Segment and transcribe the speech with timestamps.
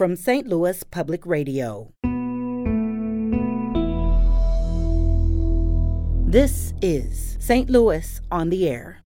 [0.00, 0.46] from St.
[0.46, 1.92] Louis Public Radio.
[6.26, 7.68] This is St.
[7.68, 9.02] Louis on the Air.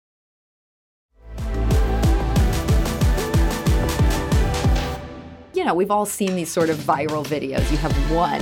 [5.52, 7.70] You know, we've all seen these sort of viral videos.
[7.70, 8.40] You have one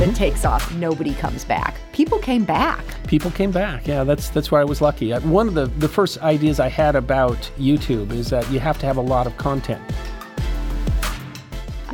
[0.00, 1.76] that takes off, nobody comes back.
[1.92, 2.84] People came back.
[3.06, 3.86] People came back.
[3.86, 5.12] Yeah, that's that's where I was lucky.
[5.12, 8.80] Uh, One of the the first ideas I had about YouTube is that you have
[8.80, 9.80] to have a lot of content.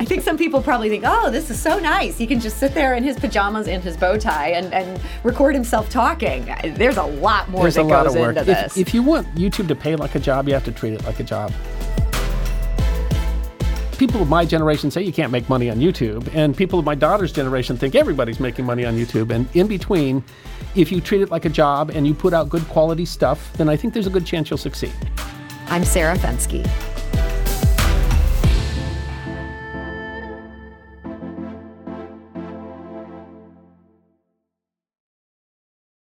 [0.00, 2.16] I think some people probably think, oh, this is so nice.
[2.16, 5.54] He can just sit there in his pajamas and his bow tie and, and record
[5.54, 6.46] himself talking.
[6.64, 8.30] There's a lot more There's that a lot goes of work.
[8.30, 8.78] into this.
[8.78, 11.04] If, if you want YouTube to pay like a job, you have to treat it
[11.04, 11.52] like a job.
[13.98, 16.94] People of my generation say you can't make money on YouTube, and people of my
[16.94, 19.30] daughter's generation think everybody's making money on YouTube.
[19.30, 20.24] And in between,
[20.74, 23.68] if you treat it like a job and you put out good quality stuff, then
[23.68, 24.94] I think there's a good chance you'll succeed.
[25.66, 26.89] I'm Sarah Fenske.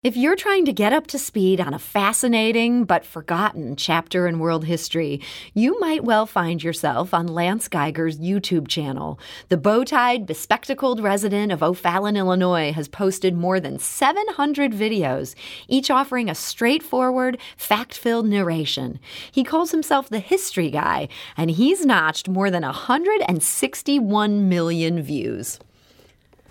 [0.05, 4.41] If you're trying to get up to speed on a fascinating but forgotten chapter in
[4.41, 5.20] world history,
[5.55, 9.20] you might well find yourself on Lance Geiger's YouTube channel.
[9.48, 15.36] The bow tied, bespectacled resident of O'Fallon, Illinois, has posted more than 700 videos,
[15.69, 18.98] each offering a straightforward, fact filled narration.
[19.30, 25.61] He calls himself the History Guy, and he's notched more than 161 million views.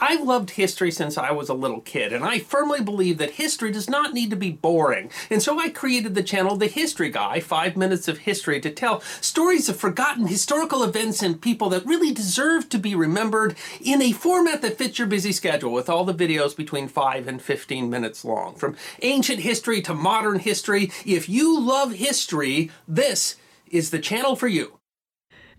[0.03, 3.71] I've loved history since I was a little kid, and I firmly believe that history
[3.71, 5.11] does not need to be boring.
[5.30, 9.02] And so I created the channel The History Guy, five minutes of history, to tell
[9.22, 14.11] stories of forgotten historical events and people that really deserve to be remembered in a
[14.11, 18.25] format that fits your busy schedule, with all the videos between five and 15 minutes
[18.25, 18.55] long.
[18.55, 23.35] From ancient history to modern history, if you love history, this
[23.67, 24.81] is the channel for you.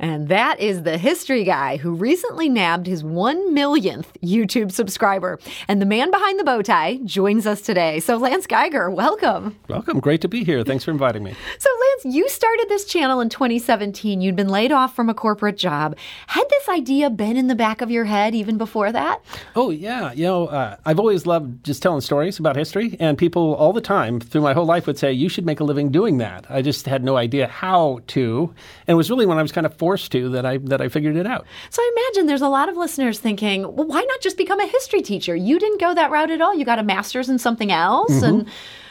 [0.03, 5.39] And that is the history guy who recently nabbed his one millionth YouTube subscriber.
[5.69, 8.00] And the man behind the bow tie joins us today.
[8.00, 9.56] So, Lance Geiger, welcome.
[9.69, 10.00] Welcome.
[10.00, 10.65] Great to be here.
[10.65, 11.37] Thanks for inviting me.
[11.56, 14.21] So, Lance, you started this channel in 2017.
[14.21, 15.97] You'd been laid off from a corporate job.
[16.26, 19.22] Had this idea been in the back of your head even before that?
[19.55, 20.10] Oh, yeah.
[20.12, 23.81] You know, uh, I've always loved just telling stories about history, and people all the
[23.81, 26.44] time through my whole life would say, You should make a living doing that.
[26.50, 28.53] I just had no idea how to.
[28.88, 30.88] And it was really when I was kind of forced to that I, that I
[30.88, 31.47] figured it out.
[31.70, 34.66] So, I imagine there's a lot of listeners thinking, well, why not just become a
[34.66, 35.34] history teacher?
[35.34, 36.54] You didn't go that route at all.
[36.54, 38.48] You got a master's in something else, and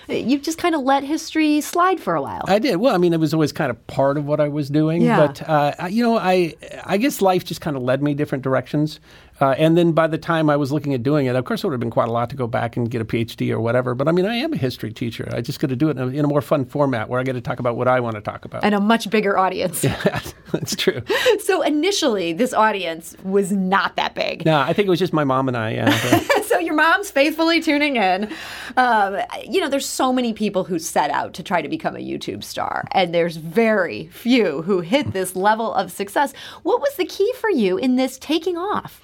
[0.07, 2.43] you just kind of let history slide for a while.
[2.47, 2.77] I did.
[2.77, 5.01] Well, I mean, it was always kind of part of what I was doing.
[5.01, 5.27] Yeah.
[5.27, 8.99] But, uh, you know, I, I guess life just kind of led me different directions.
[9.41, 11.67] Uh, and then by the time I was looking at doing it, of course, it
[11.67, 13.95] would have been quite a lot to go back and get a PhD or whatever.
[13.95, 15.27] But I mean, I am a history teacher.
[15.33, 17.23] I just got to do it in a, in a more fun format where I
[17.23, 18.63] get to talk about what I want to talk about.
[18.63, 19.83] and a much bigger audience.
[19.91, 20.19] Yeah,
[20.51, 21.01] That's true.
[21.41, 24.45] So initially, this audience was not that big.
[24.45, 25.71] No, I think it was just my mom and I.
[25.71, 28.31] Yeah, so your mom's faithfully tuning in.
[28.77, 31.99] Um, you know, there's so many people who set out to try to become a
[31.99, 36.33] YouTube star, and there's very few who hit this level of success.
[36.63, 39.01] What was the key for you in this taking off?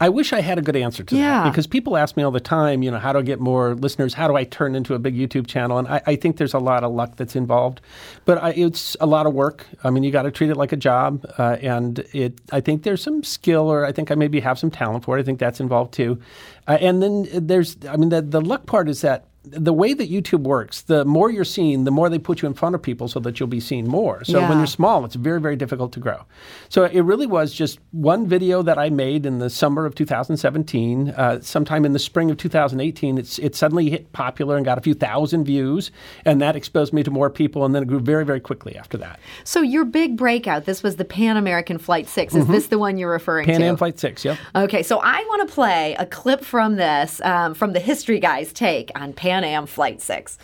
[0.00, 1.44] I wish I had a good answer to Yeah.
[1.44, 3.74] that because people ask me all the time, you know, how do I get more
[3.74, 4.12] listeners?
[4.12, 5.78] How do I turn into a big YouTube channel?
[5.78, 7.80] And I, I think there's a lot of luck that's involved,
[8.24, 9.66] but I, it's a lot of work.
[9.84, 12.34] I mean, you got to treat it like a job, uh, and it.
[12.52, 15.20] I think there's some skill, or I think I maybe have some talent for it.
[15.20, 16.18] I think that's involved too.
[16.66, 20.10] Uh, and then there's, I mean, the the luck part is that the way that
[20.10, 23.08] YouTube works, the more you're seen, the more they put you in front of people
[23.08, 24.24] so that you'll be seen more.
[24.24, 24.48] So Yeah.
[24.48, 26.22] when you're small, it's very, very difficult to grow.
[26.70, 31.10] So it really was just one video that I made in the summer of 2017.
[31.10, 34.80] Uh, sometime in the spring of 2018, it's, it suddenly hit popular and got a
[34.80, 35.90] few thousand views,
[36.24, 38.96] and that exposed me to more people, and then it grew very, very quickly after
[38.98, 39.20] that.
[39.44, 42.34] So your big breakout, this was the Pan American Flight 6.
[42.34, 43.60] Is this the one you're referring Pan to?
[43.60, 44.38] Pan Am Flight 6, yep.
[44.54, 48.52] Okay, so I want to play a clip from this, um, from the History Guy's
[48.52, 50.38] take on Pan Am Flight 6.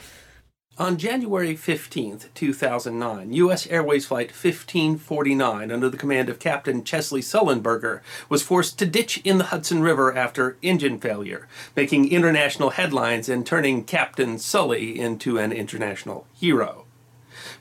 [0.81, 3.67] On January 15th, 2009, U.S.
[3.67, 8.01] Airways Flight 1549, under the command of Captain Chesley Sullenberger,
[8.31, 11.47] was forced to ditch in the Hudson River after engine failure,
[11.77, 16.87] making international headlines and turning Captain Sully into an international hero.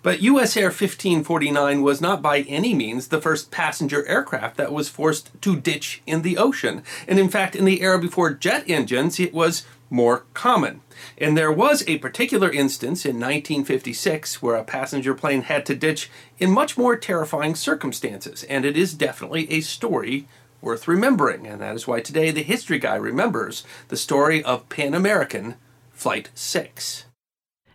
[0.02, 4.88] But US Air 1549 was not by any means the first passenger aircraft that was
[4.88, 6.84] forced to ditch in the ocean.
[7.08, 10.82] And in fact, in the era before jet engines, it was more common.
[11.18, 16.10] And there was a particular instance in 1956 where a passenger plane had to ditch
[16.38, 20.28] in much more terrifying circumstances, and it is definitely a story
[20.62, 21.48] worth remembering.
[21.48, 25.56] And that is why today the History Guy remembers the story of Pan American
[25.92, 27.06] Flight 6.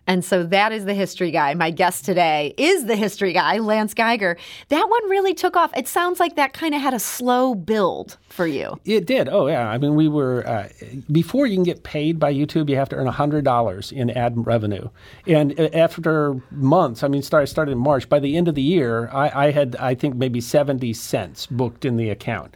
[0.07, 1.53] And so that is the history guy.
[1.53, 4.37] My guest today is the history guy, Lance Geiger.
[4.69, 5.75] That one really took off.
[5.75, 8.79] It sounds like that kind of had a slow build for you.
[8.85, 9.29] It did.
[9.29, 9.67] Oh, yeah.
[9.67, 10.69] I mean, we were, uh,
[11.11, 14.89] before you can get paid by YouTube, you have to earn $100 in ad revenue.
[15.25, 18.61] And uh, after months, I mean, started, started in March, by the end of the
[18.61, 22.55] year, I, I had, I think, maybe 70 cents booked in the account.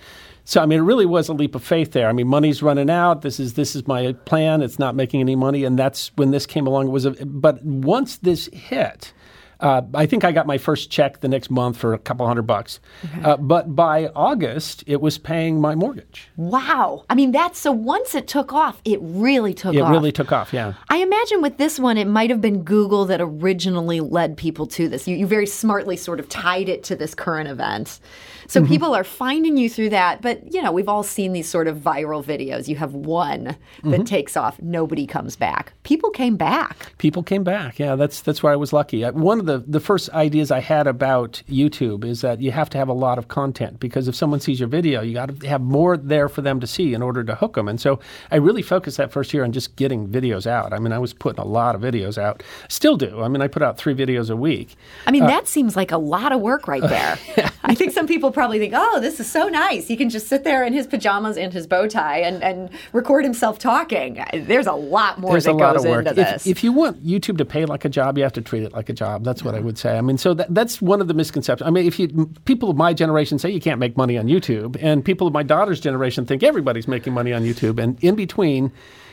[0.50, 2.10] So I mean, it really was a leap of faith there.
[2.10, 3.22] I mean, money's running out.
[3.22, 4.64] This is this is my plan.
[4.64, 6.88] It's not making any money, and that's when this came along.
[6.88, 9.14] It was a, but once this hit,
[9.60, 12.44] uh, I think I got my first check the next month for a couple hundred
[12.44, 12.80] bucks.
[13.06, 13.22] Okay.
[13.24, 16.30] Uh, but by August, it was paying my mortgage.
[16.38, 17.04] Wow.
[17.10, 19.90] I mean, that's so once it took off, it really took it off.
[19.90, 20.74] It really took off, yeah.
[20.90, 24.88] I imagine with this one, it might have been Google that originally led people to
[24.88, 25.08] this.
[25.08, 28.00] You, you very smartly sort of tied it to this current event.
[28.48, 28.70] So mm-hmm.
[28.70, 30.22] people are finding you through that.
[30.22, 32.68] But, you know, we've all seen these sort of viral videos.
[32.68, 34.04] You have one that mm-hmm.
[34.04, 35.74] takes off, nobody comes back.
[35.84, 36.94] People came back.
[36.98, 37.78] People came back.
[37.78, 39.04] Yeah, that's that's where I was lucky.
[39.04, 42.78] One of the, the first ideas I had about YouTube is that you have to
[42.78, 45.62] have a lot of content because if someone sees your video, you got to have
[45.62, 47.68] more there for them to see in order to hook them.
[47.68, 48.00] And so
[48.30, 50.72] I really focused that first year on just getting videos out.
[50.72, 52.44] I mean, I was putting a lot of videos out.
[52.68, 53.24] Still do.
[53.24, 54.76] I mean, I put out three videos a week.
[55.08, 57.18] I mean, uh, that seems like a lot of work right there.
[57.38, 57.50] yeah.
[57.64, 59.88] I think some people probably think, oh, this is so nice.
[59.88, 63.24] He can just sit there in his pajamas and his bow tie and, and record
[63.24, 64.24] himself talking.
[64.32, 66.06] There's a lot more There's that a lot goes of work.
[66.06, 66.46] into this.
[66.46, 68.74] If, if, you want YouTube to pay like a job, you have to treat it
[68.74, 69.24] like a job.
[69.24, 69.98] That's what I would say.
[69.98, 71.68] I mean, so that, that's one of the misconceptions.
[71.68, 74.78] I mean, if you people of my generation say you can't make money on YouTube,
[74.82, 78.72] and people of my daughter's generation think everybody's making money on YouTube, and in between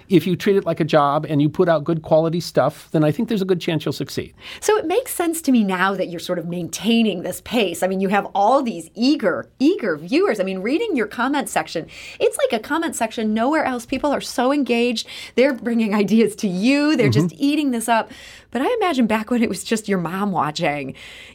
[0.08, 3.04] if you treat it like a job and you put out good quality stuff, then
[3.04, 4.34] I think there's a good chance you'll succeed.
[4.60, 7.82] So it makes sense to me now that you're sort of maintaining this pace.
[7.82, 10.40] I mean, you have all these eager, eager viewers.
[10.40, 11.88] I mean, reading your comment section,
[12.20, 13.86] it's like a comment section nowhere else.
[13.86, 15.06] People are so engaged.
[15.34, 17.28] They're bringing ideas to you, they're mm-hmm.
[17.28, 18.10] just eating this up.
[18.56, 20.94] But I imagine back when it was just your mom watching,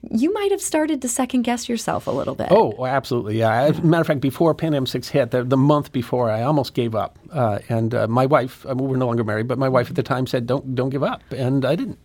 [0.09, 2.47] you might have started to second guess yourself a little bit.
[2.49, 3.37] Oh, absolutely.
[3.37, 3.65] Yeah.
[3.65, 6.41] As a matter of fact, before Pan Am 6 hit, the, the month before, I
[6.41, 7.19] almost gave up.
[7.31, 9.95] Uh, and uh, my wife, uh, we were no longer married, but my wife at
[9.95, 11.99] the time said, "Don't don't give up," and I didn't.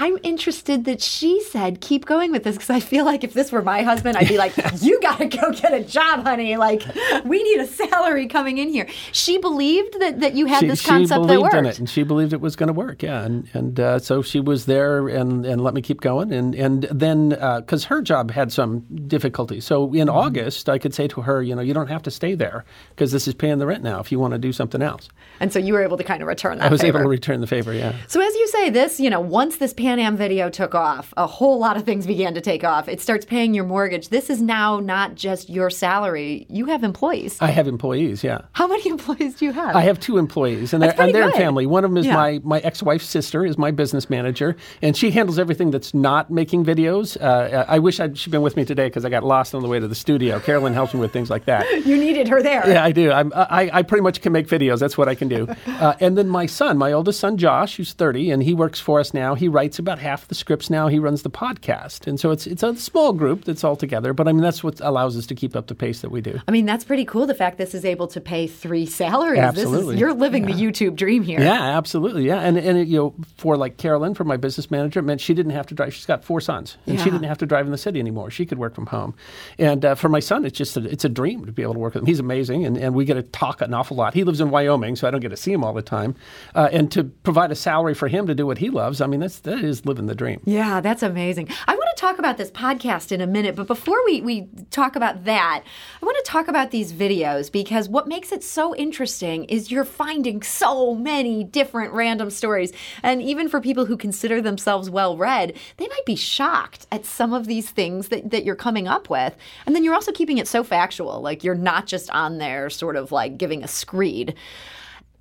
[0.00, 3.52] I'm interested that she said, keep going with this because I feel like if this
[3.52, 6.56] were my husband, I'd be like, you got to go get a job, honey.
[6.56, 6.82] Like,
[7.26, 8.88] we need a salary coming in here.
[9.12, 11.54] She believed that, that you had she, this concept that worked.
[11.54, 13.02] in it, and she believed it was going to work.
[13.02, 13.22] Yeah.
[13.22, 16.32] And, and uh, so she was there and, and let me keep going.
[16.32, 19.60] And, and then, because uh, her job had some difficulty.
[19.60, 20.16] So in mm-hmm.
[20.16, 23.12] August, I could say to her, you know, you don't have to stay there because
[23.12, 25.10] this is paying the rent now if you want to do something else.
[25.40, 27.00] And so you were able to kind of return that I was favor.
[27.00, 27.94] able to return the favor, yeah.
[28.08, 31.26] So as you say, this, you know, once this Pan Am video took off, a
[31.26, 32.86] whole lot of things began to take off.
[32.86, 34.10] It starts paying your mortgage.
[34.10, 36.46] This is now not just your salary.
[36.48, 37.36] You have employees.
[37.40, 38.42] I have employees, yeah.
[38.52, 39.74] How many employees do you have?
[39.74, 41.66] I have two employees, and they're, and they're family.
[41.66, 42.14] One of them is yeah.
[42.14, 46.30] my, my ex wife's sister, is my business manager, and she handles everything that's not
[46.30, 47.20] making videos.
[47.20, 49.68] Uh, I wish I'd, she'd been with me today because I got lost on the
[49.68, 50.38] way to the studio.
[50.38, 51.66] Carolyn helps me with things like that.
[51.90, 52.68] You needed her there.
[52.68, 53.10] Yeah, I do.
[53.10, 54.78] I'm, I, I pretty much can make videos.
[54.78, 55.48] That's what I can do.
[55.66, 59.00] Uh, and then my son, my oldest son, Josh, who's 30, and he works for
[59.00, 59.34] us now.
[59.34, 60.88] He writes about half the scripts now.
[60.88, 62.06] He runs the podcast.
[62.06, 64.80] And so it's it's a small group that's all together, but I mean that's what
[64.80, 66.40] allows us to keep up the pace that we do.
[66.46, 67.26] I mean that's pretty cool.
[67.26, 69.40] The fact this is able to pay three salaries.
[69.40, 70.54] Absolutely, is, you're living yeah.
[70.54, 71.40] the YouTube dream here.
[71.40, 72.26] Yeah, absolutely.
[72.26, 75.20] Yeah, and and it, you know for like Carolyn, for my business manager, it meant
[75.20, 75.94] she didn't have to drive.
[75.94, 77.04] She's got four sons, and yeah.
[77.04, 78.30] she didn't have to drive in the city anymore.
[78.30, 79.14] She could work from home.
[79.58, 81.78] And uh, for my son, it's just a, it's a dream to be able to
[81.78, 82.06] work with him.
[82.06, 84.14] He's amazing, and, and we get to talk an awful lot.
[84.14, 86.14] He lives in Wyoming, so I don't get to see him all the time.
[86.54, 89.20] Uh, and to provide a salary for him to do what he loves, I mean
[89.20, 90.40] that's that is living the dream.
[90.44, 91.48] Yeah, that's amazing.
[91.66, 94.96] I want to talk about this podcast in a minute, but before we, we talk
[94.96, 95.62] about that,
[96.02, 99.84] I want to talk about these videos because what makes it so interesting is you're
[99.84, 102.72] finding so many different random stories.
[103.02, 107.32] And even for people who consider themselves well read, they might be shocked at some
[107.32, 109.36] of these things that, that you're coming up with.
[109.66, 112.96] And then you're also keeping it so factual, like you're not just on there sort
[112.96, 114.34] of like giving a screed.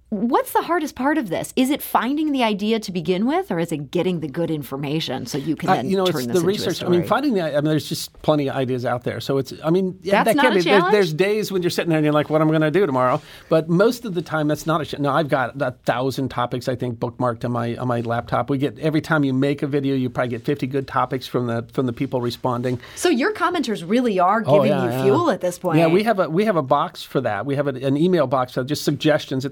[0.09, 1.53] What's the hardest part of this?
[1.55, 5.27] Is it finding the idea to begin with, or is it getting the good information
[5.27, 6.83] so you can then uh, you know, turn it's this the research.
[6.83, 7.43] I mean, finding the.
[7.43, 9.19] I mean, there's just plenty of ideas out there.
[9.19, 9.53] So it's.
[9.63, 10.61] I mean, that's that not can a be.
[10.63, 12.71] There's, there's, days when you're sitting there and you're like, "What am I going to
[12.71, 14.85] do tomorrow?" But most of the time, that's not a.
[14.85, 18.49] Sh- no, I've got a thousand topics I think bookmarked on my on my laptop.
[18.49, 21.45] We get every time you make a video, you probably get 50 good topics from
[21.45, 22.79] the from the people responding.
[22.95, 25.03] So your commenters really are oh, giving oh, yeah, you yeah.
[25.03, 25.77] fuel at this point.
[25.77, 27.45] Yeah, we have a we have a box for that.
[27.45, 29.51] We have a, an email box of just suggestions at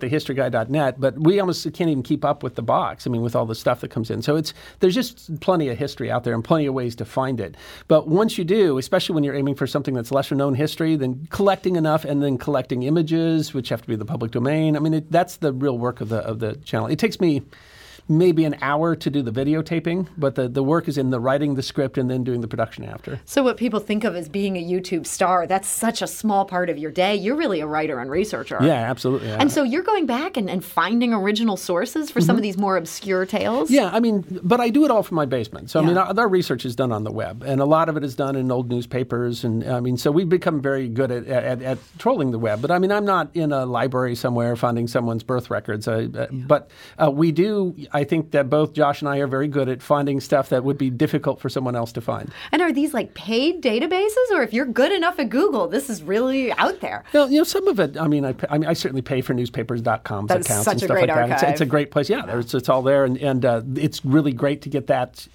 [0.52, 3.06] But we almost can't even keep up with the box.
[3.06, 4.22] I mean, with all the stuff that comes in.
[4.22, 7.40] So it's there's just plenty of history out there and plenty of ways to find
[7.40, 7.56] it.
[7.88, 11.28] But once you do, especially when you're aiming for something that's lesser known history, then
[11.30, 14.76] collecting enough and then collecting images, which have to be the public domain.
[14.76, 16.88] I mean, it, that's the real work of the of the channel.
[16.88, 17.44] It takes me
[18.08, 21.56] maybe an hour to do the videotaping, but the, the work is in the writing
[21.56, 23.20] the script and then doing the production after.
[23.26, 26.70] So, what people think of as being a YouTube star, that's such a small part
[26.70, 27.16] of your day.
[27.16, 28.58] You're really a writer and researcher.
[28.62, 29.28] Yeah, absolutely.
[29.30, 29.38] yeah.
[29.40, 32.78] And so you're going back and, and finding original sources for some of these more
[32.78, 33.70] obscure tales?
[33.70, 33.76] Mm-hmm.
[33.76, 35.70] Yeah, I mean, but I do it all from my basement.
[35.70, 37.98] So I mean, our, our research is done on the web, and a lot of
[37.98, 41.28] it is done in old newspapers, and I mean, so we've become very good at,
[41.28, 42.62] at, at trolling the web.
[42.62, 45.88] But I mean, I'm not in a library somewhere finding someone's birth records.
[45.88, 47.76] I, uh, But uh, we do.
[47.98, 50.78] I think that both Josh and I are very good at finding stuff that would
[50.78, 52.32] be difficult for someone else to find.
[52.52, 54.32] And are these like paid databases?
[54.32, 57.04] Or if you're good enough at Google, this is really out there?
[57.12, 57.98] Well, you know, some of it.
[57.98, 61.08] I mean, I, I mean, I certainly pay for newspapers.com's That's accounts and stuff like
[61.08, 61.32] that.
[61.32, 62.08] It's, it's a great place.
[62.08, 65.28] Yeah, it's all there, and and uh, it's really great to get that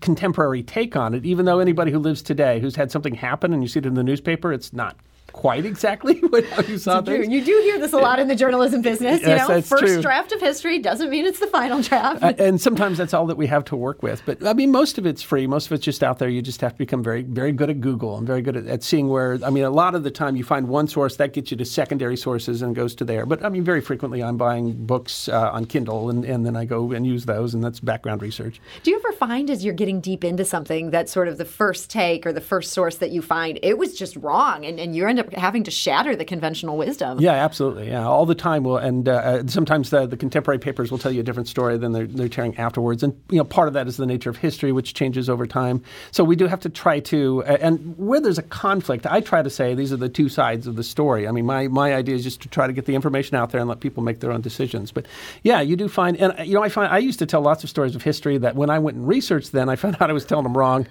[0.00, 1.24] contemporary take on it.
[1.24, 3.94] Even though anybody who lives today who's had something happen and you see it in
[3.94, 4.96] the newspaper, it's not
[5.32, 7.28] quite exactly what how you saw You, things.
[7.28, 9.20] you do hear this a lot in the journalism business.
[9.20, 10.02] Yes, you know, first true.
[10.02, 12.22] draft of history doesn't mean it's the final draft.
[12.22, 14.22] Uh, and sometimes that's all that we have to work with.
[14.26, 15.46] But I mean, most of it's free.
[15.46, 16.28] Most of it's just out there.
[16.28, 18.82] You just have to become very, very good at Google and very good at, at
[18.82, 19.38] seeing where.
[19.44, 21.64] I mean, a lot of the time you find one source that gets you to
[21.64, 23.26] secondary sources and goes to there.
[23.26, 26.64] But I mean, very frequently I'm buying books uh, on Kindle and, and then I
[26.64, 28.60] go and use those, and that's background research.
[28.82, 31.90] Do you ever find as you're getting deep into something that sort of the first
[31.90, 35.06] take or the first source that you find, it was just wrong and, and you
[35.18, 37.20] end up having to shatter the conventional wisdom?
[37.20, 37.88] Yeah, absolutely.
[37.88, 38.64] Yeah, all the time.
[38.64, 41.76] Will and uh, uh, sometimes the, the contemporary papers will tell you a different story
[41.78, 43.02] than they're, they're telling afterwards.
[43.02, 45.82] And you know, part of that is the nature of history, which changes over time.
[46.10, 47.42] So we do have to try to.
[47.44, 50.76] And where there's a conflict, I try to say these are the two sides of
[50.76, 51.26] the story.
[51.28, 53.60] I mean, my my idea is just to try to get the information out there
[53.60, 54.92] and let people make their own decisions.
[54.92, 55.06] But
[55.42, 57.70] yeah, you do find, and you know, I find I used to tell lots of
[57.70, 60.24] stories of history that when I went and researched, then I found out I was
[60.24, 60.86] telling them wrong.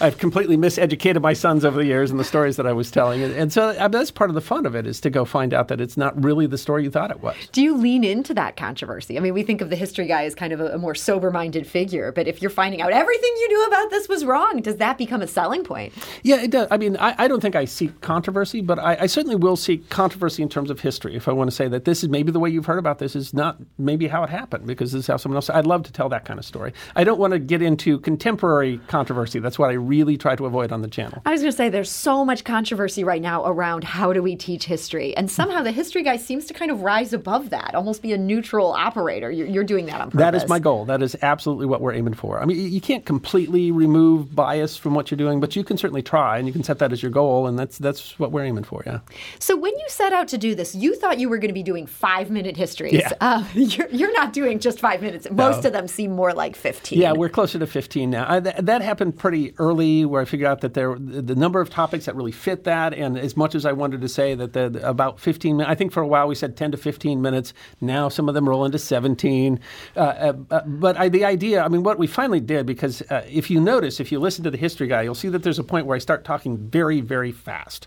[0.00, 3.22] I've completely miseducated my sons over the years in the stories that I was telling,
[3.22, 5.24] and, and so I mean, that's part of the fun of it is to go
[5.24, 7.36] find out that it's not really the story you thought it was.
[7.52, 9.16] Do you lean into that controversy?
[9.16, 11.30] I mean, we think of the history guy as kind of a, a more sober
[11.30, 14.76] minded figure, but if you're finding out everything you knew about this was wrong, does
[14.76, 15.92] that become a selling point?
[16.22, 16.68] Yeah, it does.
[16.70, 19.88] I mean, I, I don't think I seek controversy, but I, I certainly will seek
[19.90, 21.14] controversy in terms of history.
[21.16, 23.14] If I want to say that this is maybe the way you've heard about this
[23.14, 25.50] is not maybe how it happened, because this is how someone else.
[25.50, 26.72] I'd love to tell that kind of story.
[26.96, 29.38] I don't want to get into contemporary controversy.
[29.40, 31.20] That's what I really try to avoid on the channel.
[31.26, 34.36] I was going to say there's so much controversy right now around how do we
[34.36, 38.02] teach history, and somehow the history guy seems to kind of rise above that, almost
[38.02, 39.30] be a neutral operator.
[39.30, 40.18] You're, you're doing that on purpose.
[40.20, 40.84] That is my goal.
[40.86, 42.40] That is absolutely what we're aiming for.
[42.42, 46.02] I mean, you- can't completely remove bias from what you're doing, but you can certainly
[46.02, 48.64] try, and you can set that as your goal, and that's that's what we're aiming
[48.64, 48.82] for.
[48.86, 49.00] Yeah.
[49.38, 51.62] So when you set out to do this, you thought you were going to be
[51.62, 52.94] doing five minute histories.
[52.94, 53.12] Yeah.
[53.20, 55.30] Uh, you're, you're not doing just five minutes.
[55.30, 56.98] Most of them seem more like 15.
[57.00, 58.26] Yeah, we're closer to 15 now.
[58.28, 61.60] I, th- that happened pretty early, where I figured out that there the the number
[61.60, 64.52] of topics that really fit that, and as much as I wanted to say that
[64.52, 67.20] the, the- about 15 minutes, I think for a while we said 10 to 15
[67.22, 67.52] minutes.
[67.80, 69.60] Now some of them roll into 17.
[69.96, 73.24] Uh, uh, uh, but I, the idea, I mean, what we finally did, because uh,
[73.30, 75.64] if you notice, if you listen to the history guy, you'll see that there's a
[75.64, 77.86] point where I start talking very, very fast.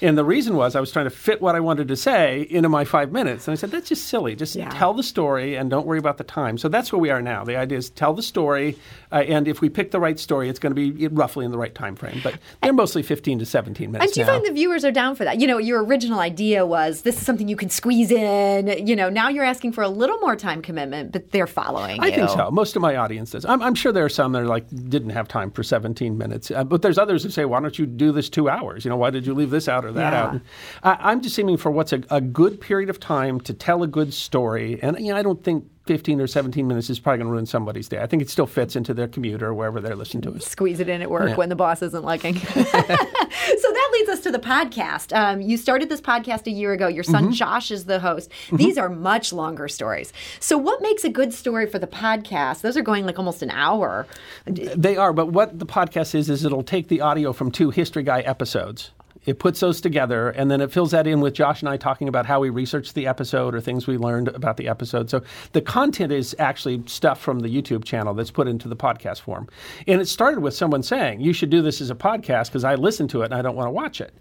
[0.00, 2.68] And the reason was I was trying to fit what I wanted to say into
[2.68, 3.48] my five minutes.
[3.48, 4.34] And I said, that's just silly.
[4.36, 4.70] Just Yeah.
[4.70, 6.58] tell the story and don't worry about the time.
[6.58, 7.44] So that's where we are now.
[7.44, 8.76] The idea is tell the story,
[9.10, 11.58] uh, and if we pick the right story, it's going to be roughly in the
[11.58, 12.20] right time frame.
[12.22, 14.32] But they're mostly 15 to 17 minutes And do you now.
[14.34, 15.40] find the viewers are down for that?
[15.40, 18.86] You know, your original idea was this is something you can squeeze in.
[18.86, 22.06] You know, now you're asking for a little more time commitment, but they're following I
[22.08, 22.12] you.
[22.12, 22.50] think so.
[22.50, 23.44] Most of my audience does.
[23.46, 26.50] I'm, I'm sure there are some that are like didn't have time for 17 minutes,
[26.50, 28.84] uh, but there's others who say, "Why don't you do this two hours?
[28.84, 30.22] You know, why did you leave this out or that Yeah.
[30.24, 30.40] out?" And
[30.82, 33.86] I, I'm just aiming for what's a, a good period of time to tell a
[33.86, 37.26] good story, and you know, I don't think 15 or 17 minutes is probably going
[37.26, 37.98] to ruin somebody's day.
[38.00, 40.46] I think it still fits into their commute or wherever they're listening to us.
[40.46, 41.36] Squeeze it in at work Yeah.
[41.36, 42.34] when the boss isn't looking.
[42.38, 45.14] so that leads us to the podcast.
[45.14, 46.88] Um, you started this podcast a year ago.
[46.88, 47.12] Your Mm-hmm.
[47.26, 48.30] son Josh is the host.
[48.50, 50.12] These are much longer stories.
[50.40, 52.62] So, what makes a good story for the podcast?
[52.62, 54.06] Those are going like almost an hour.
[54.46, 58.02] They are, but what the podcast is is it'll take the audio from two History
[58.02, 58.90] Guy episodes.
[59.26, 62.08] It puts those together, and then it fills that in with Josh and I talking
[62.08, 65.10] about how we researched the episode or things we learned about the episode.
[65.10, 69.20] So the content is actually stuff from the YouTube channel that's put into the podcast
[69.20, 69.48] form.
[69.86, 72.74] And it started with someone saying, You should do this as a podcast because I
[72.74, 74.14] listen to it and I don't want to watch it.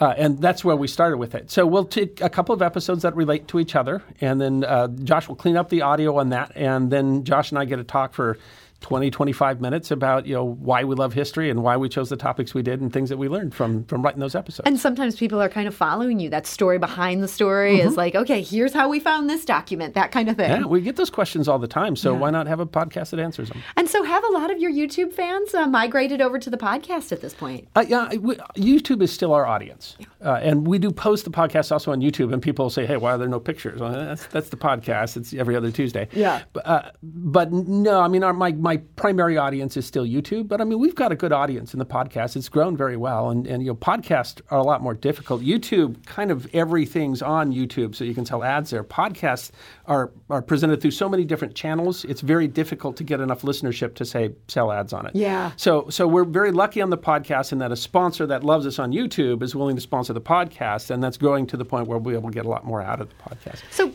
[0.00, 1.50] Uh, and that's where we started with it.
[1.50, 4.88] So we'll take a couple of episodes that relate to each other, and then uh,
[4.88, 7.84] Josh will clean up the audio on that, and then Josh and I get to
[7.84, 8.38] talk for
[8.80, 12.16] 20, 25 minutes about you know why we love history and why we chose the
[12.16, 14.66] topics we did and things that we learned from from writing those episodes.
[14.66, 16.30] And sometimes people are kind of following you.
[16.30, 17.88] That story behind the story mm-hmm.
[17.88, 20.50] is like, okay, here's how we found this document, that kind of thing.
[20.50, 21.96] Yeah, we get those questions all the time.
[21.96, 22.18] So yeah.
[22.18, 23.62] why not have a podcast that answers them?
[23.76, 27.12] And so, have a lot of your YouTube fans uh, migrated over to the podcast
[27.12, 27.68] at this point?
[27.76, 30.06] Uh, yeah, we, YouTube is still our audience, yeah.
[30.22, 32.32] uh, and we do post the podcast also on YouTube.
[32.32, 35.16] And people say, "Hey, why are there no pictures?" Well, that's that's the podcast.
[35.16, 36.08] It's every other Tuesday.
[36.12, 36.42] Yeah.
[36.52, 40.48] But, uh, but no, I mean, our, my my primary audience is still YouTube.
[40.48, 42.36] But I mean, we've got a good audience in the podcast.
[42.36, 45.42] It's grown very well, and and you know, podcasts are a lot more difficult.
[45.42, 48.84] YouTube, kind of everything's on YouTube, so you can sell ads there.
[48.84, 49.50] Podcasts
[49.86, 52.04] are are presented through so many different channels.
[52.04, 55.14] It's very difficult to get enough listenership to say sell ads on it.
[55.14, 55.52] Yeah.
[55.56, 58.78] So so we're very lucky on the podcast in that a sponsor that loves us
[58.78, 61.98] on YouTube is willing to sponsor the podcast, and that's growing to the point where
[61.98, 63.62] we'll be able to get a lot more out of the podcast.
[63.70, 63.88] So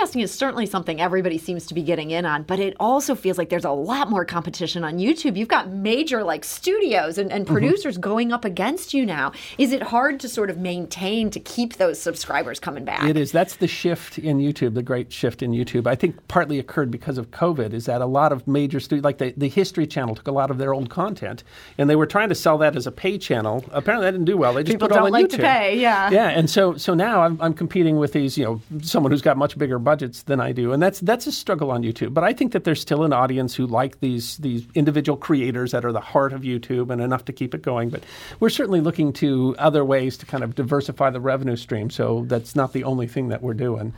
[0.00, 3.38] podcasting is certainly something everybody seems to be getting in on, but it also feels
[3.38, 5.36] like there's a lot more competition on YouTube.
[5.36, 7.54] You've got major like studios and, and mm-hmm.
[7.54, 8.02] producers mm-hmm.
[8.02, 9.32] going up against you now.
[9.58, 13.04] Is it hard to sort of maintain to keep those subscribers coming back?
[13.04, 13.32] It is.
[13.32, 15.86] That's the shift in YouTube, the great shift in YouTube.
[15.86, 19.18] I think partly occurred because of COVID, is that a lot of major studios, like
[19.18, 21.44] the, the History Channel, took a lot of their old content
[21.78, 23.64] and they were trying to sell that as a pay channel.
[23.70, 24.54] Apparently, that didn't do well.
[24.54, 25.30] They just People put it don't on like YouTube.
[25.30, 26.10] to pay, yeah.
[26.10, 29.36] Yeah, and so so now I'm, I'm competing with these, you know, someone who's got
[29.36, 32.14] much bigger budgets than I do, and that's that's a struggle on YouTube.
[32.14, 35.84] But I think that there's still an audience who like these these individual creators that
[35.84, 37.90] are the heart of YouTube and enough to keep it going.
[37.90, 38.04] But
[38.38, 41.90] we're certainly looking to other ways to kind of diversify the revenue stream.
[41.90, 43.92] So that's not the only thing that we're doing.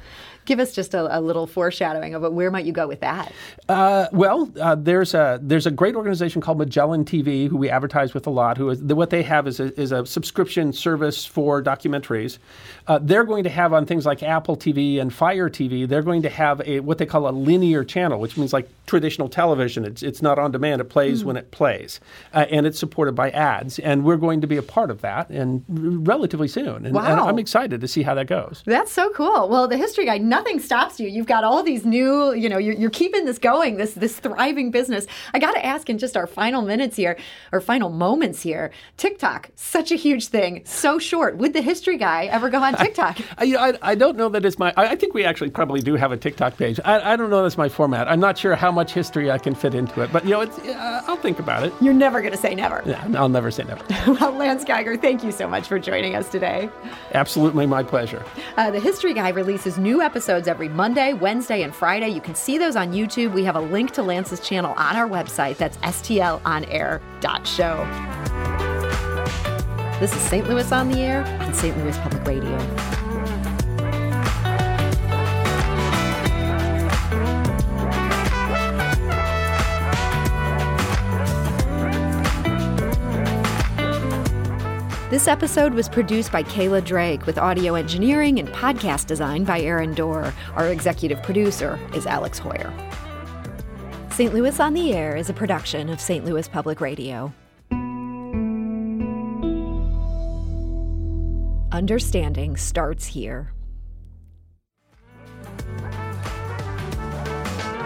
[0.44, 2.32] Give us just a, a little foreshadowing of it.
[2.32, 3.32] Where might you go with that?
[3.68, 8.14] Uh, well, uh, there's a there's a great organization called Magellan TV who we advertise
[8.14, 8.56] with a lot.
[8.58, 12.38] Who is what they have is a, is a subscription service for documentaries.
[12.86, 15.88] Uh, they're going to have on things like Apple TV and Fire TV.
[15.88, 19.28] They're going to have a what they call a linear channel, which means like traditional
[19.28, 19.84] television.
[19.84, 20.80] It's it's not on demand.
[20.80, 21.26] It plays mm.
[21.26, 22.00] when it plays,
[22.34, 23.78] uh, and it's supported by ads.
[23.78, 25.64] And we're going to be a part of that, and
[26.06, 26.86] relatively soon.
[26.86, 27.06] And, wow.
[27.06, 28.62] and I'm excited to see how that goes.
[28.66, 29.48] That's so cool.
[29.48, 31.08] Well, the history guy nothing stops you.
[31.08, 34.70] You've got all these new, you know, you're, you're keeping this going, this this thriving
[34.70, 35.06] business.
[35.34, 37.18] I got to ask in just our final minutes here,
[37.52, 41.36] or final moments here, TikTok, such a huge thing, so short.
[41.36, 43.18] Would the history guy ever go on TikTok?
[43.36, 44.72] I, I, I don't know that it's my.
[44.74, 46.80] I, I, think we actually probably do have a TikTok page.
[46.82, 48.08] I, I don't know that's my format.
[48.08, 50.58] I'm not sure how much history I can fit into it, but you know, it's,
[50.60, 51.74] uh, I'll think about it.
[51.82, 52.82] You're never going to say never.
[52.86, 53.84] Yeah, I'll never say never.
[54.18, 56.70] well, Lance Geiger, thank you so much for joining us today.
[57.12, 58.24] Absolutely, my pleasure.
[58.56, 62.08] Uh, the History Guy releases new episodes every every Monday, Wednesday, and Friday.
[62.08, 63.32] You can see those on YouTube.
[63.32, 65.56] We have a link to Lance's channel on our website.
[65.56, 66.28] That's stlonair.show.
[69.98, 70.48] This is St.
[70.48, 71.76] Louis on the Air on St.
[71.78, 73.01] Louis Public Radio.
[85.12, 89.92] This episode was produced by Kayla Drake with audio engineering and podcast design by Aaron
[89.92, 90.32] Dorr.
[90.54, 92.72] Our executive producer is Alex Heuer.
[94.14, 94.32] St.
[94.32, 96.24] Louis on the Air is a production of St.
[96.24, 97.30] Louis Public Radio.
[101.72, 103.52] Understanding starts here.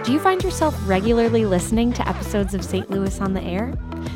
[0.04, 2.88] Do you find yourself regularly listening to episodes of St.
[2.88, 3.76] Louis on the Air?